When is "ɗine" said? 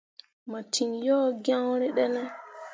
1.95-2.23